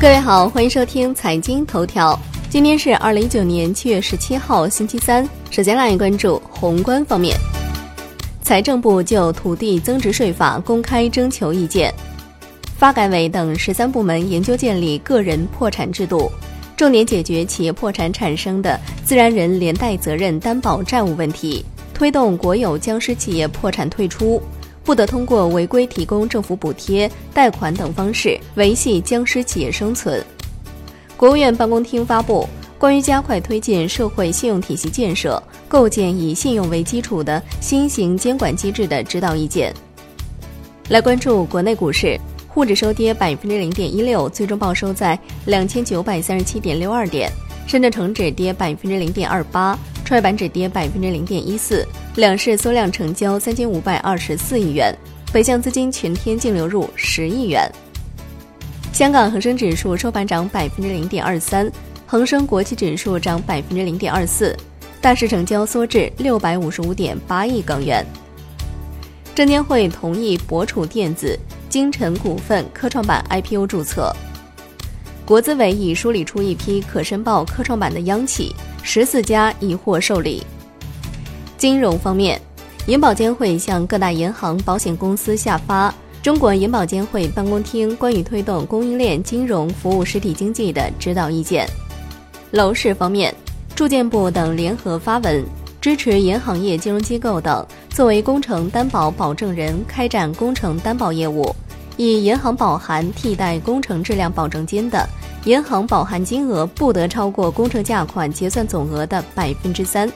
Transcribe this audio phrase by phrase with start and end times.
[0.00, 2.16] 各位好，欢迎收听财经头条。
[2.48, 5.28] 今天是二零一九年七月十七号，星期三。
[5.50, 7.36] 首先来关注宏观方面，
[8.40, 11.92] 财政部就土地增值税法公开征求意见，
[12.76, 16.30] 发改委等十三部门研究建立个人破产制度，
[16.76, 24.40] 重点解决企业破产产生的自然人连带责任担保债务问题，推动国有僵尸企业破产退出。
[24.88, 30.24] 不得通过违规提供政府补贴、贷款等方式维系僵尸企业生存。
[31.14, 32.48] 国务院办公厅发布
[32.80, 39.70] 《关于加快推进社会信用体系建设、构建以信用为基础的新型监管机制的指导意见》。
[40.88, 42.18] 来关注国内股市，
[42.48, 47.28] 沪指收跌百分之零点一六，最终报收在两千九百三十七点六二点；
[47.66, 49.78] 深圳成指跌百分之零点二八。
[50.02, 51.86] 创业板指跌百分之零点一四，
[52.18, 54.92] 两市缩量成交三千五百二十四亿元，
[55.32, 57.70] 北向资金全天净流入十亿元。
[58.92, 61.70] 香港恒生指数收盘涨百分之零点二三，
[62.08, 64.52] 恒生国际指数涨百分之零点二四，
[65.00, 68.04] 大市成交缩至六百五十五点八亿港元。
[69.32, 71.38] 证监会同意博楚电子、
[71.68, 74.12] 精晨股份科创板 IPO 注册。
[75.24, 78.52] 国资委已梳理出一批可申报科创板的央企。
[78.82, 80.42] 十四家已获受理。
[81.58, 82.40] 金融方面，
[82.86, 85.90] 银保监会向各大银行、保险公司下发
[86.22, 91.66] 《中国银保监会办公厅关于推动供应链金融服务实体经济的指导意见》。
[92.52, 93.34] 楼市方面，
[93.74, 95.44] 住建部等联合发文，
[95.80, 101.52] 支持银行业金融机构等作为工程担保保证人开展工程担保业务，
[101.96, 105.04] 以银行保函替代工程质量保证金的。
[105.44, 110.08] 银行保函金额不得超过工程价款结算总额的百分之三。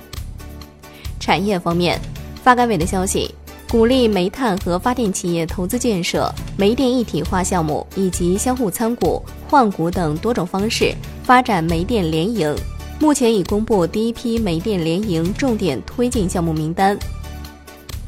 [1.22, 2.00] 产业方面，
[2.42, 3.32] 发改委的消息，
[3.70, 12.52] 鼓励煤炭和发电企业投资建设煤电一体化项目，以及相互参股、换股等多种方式发展煤电联营。
[12.98, 16.98] 目前已公布第一批煤电联营重点推进项目名单。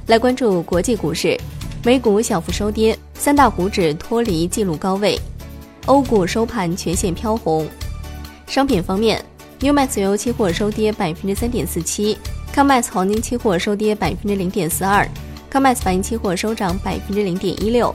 [0.06, 1.38] 来关注国际股市，
[1.84, 5.16] 美股小幅收跌，三大股指脱离纪录高位。
[5.86, 7.64] 欧股收盘全线飘红。
[8.48, 9.24] 商品方面
[9.60, 12.18] ，Umax 油期货收跌百分之三点四七
[12.54, 15.08] ，Comex 黄金期货收跌百分之零点四二
[15.52, 17.92] ，Comex 白银期货收涨百分之零点一六。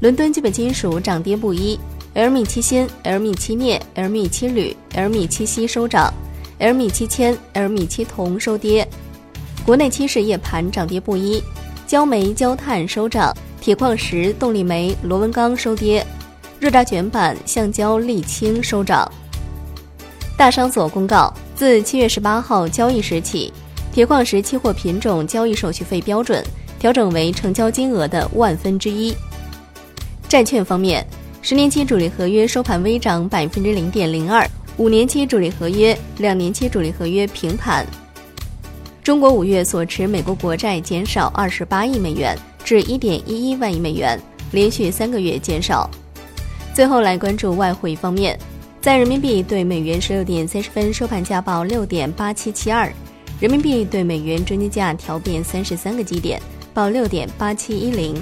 [0.00, 1.78] 伦敦基本金属涨跌不一
[2.14, 6.12] ，LME 七锌、LME 七镍、LME 七铝、LME 七锡收涨
[6.58, 8.86] ，LME 七铅、LME 七铜收跌。
[9.64, 11.42] 国内期市夜盘涨跌不一，
[11.86, 16.04] 焦煤、焦炭收涨，铁矿石、动力煤、螺纹钢收跌。
[16.58, 19.10] 热轧卷板、橡胶、沥青收涨。
[20.36, 23.52] 大商所公告，自七月十八号交易时起，
[23.96, 26.44] 铁矿石期货品种交易手续费标准
[26.78, 29.16] 调整为成交金额的万分之一。
[30.28, 31.02] 债券方面，
[31.40, 34.46] 十年期主力合约收盘微涨百分之零点零二，
[34.76, 37.86] 五年期主力合约、两年期主力合约平盘。
[39.02, 44.20] 中国五月所持美国国债减少二十八亿美元，至一点一一万亿美元，
[44.50, 45.90] 连续三个月减少。
[46.74, 48.38] 最后来关注外汇方面，
[48.78, 52.92] 在人民币对美元十六点三十分收盘价报六点八七七二，
[53.38, 56.40] 人民币对美元中间价调变三十三个基点，
[56.72, 58.14] 报六点八七一零。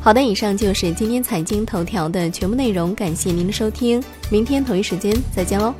[0.00, 5.74] 好的，以上就是今天财经头条的全部内容，感谢您的收听，明天同一时间再见喽。